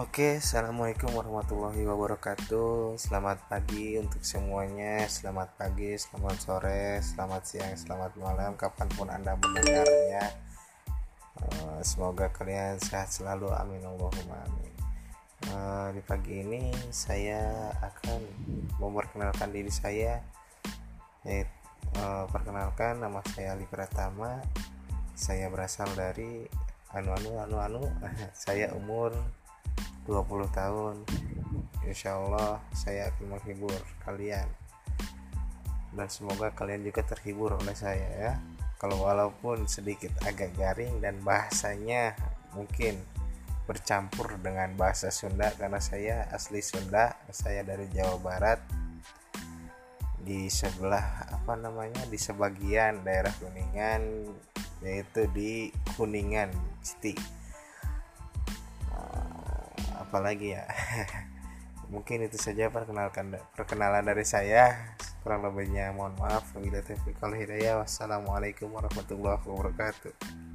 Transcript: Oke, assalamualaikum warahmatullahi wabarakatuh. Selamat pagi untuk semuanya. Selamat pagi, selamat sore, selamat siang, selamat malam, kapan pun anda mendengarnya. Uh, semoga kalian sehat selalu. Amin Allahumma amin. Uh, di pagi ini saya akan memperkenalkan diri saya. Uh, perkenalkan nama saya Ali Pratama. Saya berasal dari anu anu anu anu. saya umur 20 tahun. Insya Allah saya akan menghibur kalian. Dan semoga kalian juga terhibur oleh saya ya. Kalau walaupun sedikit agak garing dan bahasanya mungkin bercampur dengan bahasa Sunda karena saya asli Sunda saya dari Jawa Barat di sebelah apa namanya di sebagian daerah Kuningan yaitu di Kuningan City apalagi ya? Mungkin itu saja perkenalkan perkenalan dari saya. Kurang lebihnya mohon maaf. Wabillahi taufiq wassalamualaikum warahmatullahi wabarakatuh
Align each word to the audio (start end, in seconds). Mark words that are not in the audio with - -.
Oke, 0.00 0.40
assalamualaikum 0.40 1.12
warahmatullahi 1.12 1.84
wabarakatuh. 1.84 2.96
Selamat 2.96 3.36
pagi 3.52 4.00
untuk 4.00 4.24
semuanya. 4.24 5.04
Selamat 5.04 5.52
pagi, 5.60 5.92
selamat 5.92 6.36
sore, 6.40 7.04
selamat 7.04 7.42
siang, 7.44 7.76
selamat 7.76 8.16
malam, 8.16 8.56
kapan 8.56 8.88
pun 8.96 9.12
anda 9.12 9.36
mendengarnya. 9.36 10.24
Uh, 11.36 11.84
semoga 11.84 12.32
kalian 12.32 12.80
sehat 12.80 13.12
selalu. 13.12 13.52
Amin 13.52 13.84
Allahumma 13.84 14.40
amin. 14.48 14.72
Uh, 15.52 15.92
di 15.92 16.00
pagi 16.00 16.48
ini 16.48 16.72
saya 16.88 17.68
akan 17.84 18.24
memperkenalkan 18.80 19.52
diri 19.52 19.68
saya. 19.68 20.16
Uh, 21.28 22.24
perkenalkan 22.32 23.04
nama 23.04 23.20
saya 23.36 23.52
Ali 23.52 23.68
Pratama. 23.68 24.40
Saya 25.12 25.52
berasal 25.52 25.92
dari 25.92 26.48
anu 26.96 27.12
anu 27.20 27.36
anu 27.36 27.56
anu. 27.60 27.82
saya 28.48 28.72
umur 28.72 29.12
20 30.06 30.48
tahun. 30.52 30.96
Insya 31.84 32.16
Allah 32.16 32.60
saya 32.72 33.10
akan 33.10 33.36
menghibur 33.36 33.74
kalian. 34.04 34.46
Dan 35.90 36.06
semoga 36.06 36.54
kalian 36.54 36.86
juga 36.86 37.02
terhibur 37.02 37.58
oleh 37.58 37.74
saya 37.74 38.08
ya. 38.16 38.32
Kalau 38.80 39.04
walaupun 39.04 39.68
sedikit 39.68 40.14
agak 40.24 40.56
garing 40.56 41.04
dan 41.04 41.20
bahasanya 41.20 42.16
mungkin 42.56 42.96
bercampur 43.68 44.34
dengan 44.42 44.74
bahasa 44.74 45.14
Sunda 45.14 45.52
karena 45.54 45.78
saya 45.78 46.26
asli 46.34 46.58
Sunda 46.58 47.14
saya 47.30 47.62
dari 47.62 47.86
Jawa 47.92 48.18
Barat 48.18 48.58
di 50.20 50.50
sebelah 50.50 51.30
apa 51.30 51.54
namanya 51.54 52.02
di 52.10 52.18
sebagian 52.18 53.06
daerah 53.06 53.30
Kuningan 53.38 54.26
yaitu 54.82 55.28
di 55.30 55.70
Kuningan 55.94 56.50
City 56.82 57.39
apalagi 60.10 60.58
ya? 60.58 60.66
Mungkin 61.94 62.26
itu 62.26 62.34
saja 62.34 62.66
perkenalkan 62.74 63.38
perkenalan 63.54 64.02
dari 64.02 64.26
saya. 64.26 64.74
Kurang 65.22 65.46
lebihnya 65.46 65.94
mohon 65.94 66.18
maaf. 66.18 66.50
Wabillahi 66.58 66.82
taufiq 66.82 67.14
wassalamualaikum 67.22 68.74
warahmatullahi 68.74 69.38
wabarakatuh 69.46 70.49